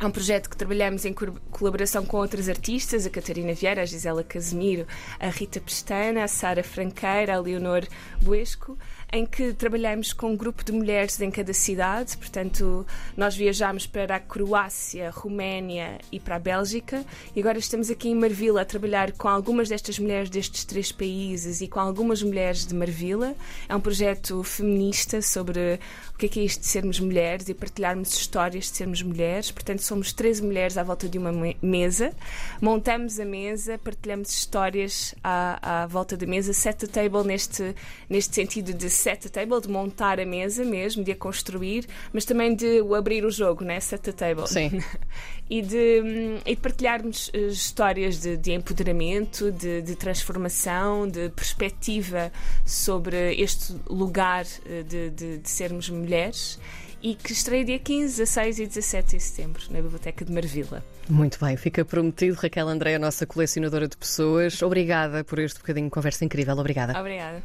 É 0.00 0.06
um 0.06 0.10
projeto 0.10 0.50
que 0.50 0.56
trabalhamos 0.56 1.04
em 1.04 1.14
colaboração 1.50 2.04
com 2.04 2.16
outras 2.16 2.48
artistas, 2.48 3.06
a 3.06 3.10
Catarina 3.10 3.54
Vieira, 3.54 3.82
a 3.82 3.86
Gisela 3.86 4.24
Casemiro, 4.24 4.86
a 5.20 5.28
Rita 5.28 5.60
Pestana, 5.60 6.24
a 6.24 6.28
Sara 6.28 6.64
Franqueira, 6.64 7.36
a 7.36 7.40
Leonor 7.40 7.86
Buesco 8.20 8.76
em 9.14 9.24
que 9.24 9.52
trabalhamos 9.52 10.12
com 10.12 10.32
um 10.32 10.36
grupo 10.36 10.64
de 10.64 10.72
mulheres 10.72 11.20
em 11.20 11.30
cada 11.30 11.52
cidade. 11.54 12.16
Portanto, 12.16 12.84
nós 13.16 13.36
viajámos 13.36 13.86
para 13.86 14.16
a 14.16 14.18
Croácia, 14.20 15.08
Roménia 15.10 15.98
e 16.10 16.18
para 16.18 16.34
a 16.34 16.38
Bélgica. 16.40 17.04
E 17.34 17.38
agora 17.38 17.56
estamos 17.56 17.90
aqui 17.90 18.08
em 18.08 18.14
Marvila 18.16 18.62
a 18.62 18.64
trabalhar 18.64 19.12
com 19.12 19.28
algumas 19.28 19.68
destas 19.68 20.00
mulheres 20.00 20.28
destes 20.28 20.64
três 20.64 20.90
países 20.90 21.60
e 21.60 21.68
com 21.68 21.78
algumas 21.78 22.24
mulheres 22.24 22.66
de 22.66 22.74
Marvila. 22.74 23.36
É 23.68 23.76
um 23.76 23.80
projeto 23.80 24.42
feminista 24.42 25.22
sobre 25.22 25.78
o 26.12 26.18
que 26.18 26.26
é, 26.26 26.28
que 26.28 26.40
é 26.40 26.42
isto 26.42 26.62
de 26.62 26.66
sermos 26.66 26.98
mulheres 26.98 27.48
e 27.48 27.54
partilharmos 27.54 28.12
histórias 28.14 28.64
de 28.64 28.76
sermos 28.76 29.00
mulheres. 29.00 29.52
Portanto, 29.52 29.82
somos 29.82 30.12
13 30.12 30.42
mulheres 30.42 30.76
à 30.76 30.82
volta 30.82 31.08
de 31.08 31.18
uma 31.18 31.30
mesa. 31.62 32.12
Montamos 32.60 33.20
a 33.20 33.24
mesa, 33.24 33.78
partilhamos 33.78 34.30
histórias 34.30 35.14
à, 35.22 35.84
à 35.84 35.86
volta 35.86 36.16
da 36.16 36.26
mesa, 36.26 36.52
set 36.52 36.84
a 36.84 36.88
table 36.88 37.22
neste, 37.22 37.76
neste 38.10 38.34
sentido 38.34 38.74
de 38.74 38.90
set 39.04 39.26
a 39.26 39.30
table, 39.30 39.60
de 39.60 39.68
montar 39.68 40.18
a 40.18 40.24
mesa 40.24 40.64
mesmo, 40.64 41.04
de 41.04 41.12
a 41.12 41.16
construir, 41.16 41.86
mas 42.12 42.24
também 42.24 42.54
de 42.54 42.80
abrir 42.96 43.24
o 43.24 43.30
jogo, 43.30 43.62
né? 43.62 43.78
set 43.78 44.08
a 44.08 44.12
table. 44.12 44.48
Sim. 44.48 44.82
e, 45.48 45.60
de, 45.60 46.00
hum, 46.02 46.38
e 46.46 46.54
de 46.54 46.60
partilharmos 46.60 47.30
eh, 47.34 47.48
histórias 47.48 48.20
de, 48.20 48.36
de 48.38 48.52
empoderamento, 48.52 49.52
de, 49.52 49.82
de, 49.82 49.94
transformação, 49.94 51.06
de 51.06 51.28
perspectiva 51.28 52.32
sobre 52.64 53.34
este 53.34 53.74
lugar 53.86 54.46
eh, 54.64 54.82
de, 54.82 55.10
de, 55.10 55.38
de 55.38 55.50
sermos 55.50 55.90
mulheres 55.90 56.58
e 57.02 57.14
que 57.14 57.32
estreia 57.32 57.62
dia 57.62 57.78
15, 57.78 58.16
16 58.16 58.58
e 58.60 58.66
17 58.66 59.16
de 59.18 59.22
setembro 59.22 59.62
na 59.68 59.82
Biblioteca 59.82 60.24
de 60.24 60.32
Marvila. 60.32 60.82
Muito 61.06 61.38
bem, 61.38 61.54
fica 61.54 61.84
prometido. 61.84 62.34
Raquel 62.40 62.66
André, 62.66 62.94
a 62.94 62.98
nossa 62.98 63.26
colecionadora 63.26 63.86
de 63.86 63.98
pessoas. 63.98 64.62
Obrigada 64.62 65.22
por 65.22 65.38
este 65.38 65.58
bocadinho 65.58 65.88
de 65.88 65.90
conversa 65.90 66.24
incrível. 66.24 66.56
Obrigada. 66.56 66.98
Obrigada. 66.98 67.42